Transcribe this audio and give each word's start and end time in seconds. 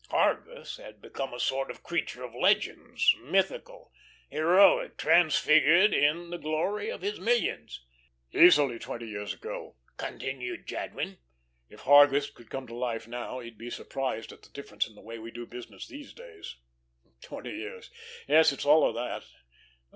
Hargus 0.09 0.77
had 0.77 0.99
become 0.99 1.31
a 1.31 1.39
sort 1.39 1.69
of 1.69 1.83
creature 1.83 2.23
of 2.23 2.33
legends, 2.33 3.13
mythical, 3.21 3.91
heroic, 4.29 4.97
transfigured 4.97 5.93
in 5.93 6.31
the 6.31 6.39
glory 6.39 6.89
of 6.89 7.03
his 7.03 7.19
millions. 7.19 7.85
"Easily 8.33 8.79
twenty 8.79 9.05
years 9.07 9.31
ago," 9.35 9.75
continued 9.97 10.65
Jadwin. 10.65 11.19
"If 11.69 11.81
Hargus 11.81 12.31
could 12.33 12.49
come 12.49 12.65
to 12.65 12.75
life 12.75 13.07
now, 13.07 13.41
he'd 13.41 13.59
be 13.59 13.69
surprised 13.69 14.31
at 14.31 14.41
the 14.41 14.49
difference 14.49 14.87
in 14.87 14.95
the 14.95 15.01
way 15.01 15.19
we 15.19 15.29
do 15.29 15.45
business 15.45 15.85
these 15.87 16.13
days. 16.13 16.55
Twenty 17.21 17.51
years. 17.51 17.91
Yes, 18.27 18.51
it's 18.51 18.65
all 18.65 18.89
of 18.89 18.95
that. 18.95 19.23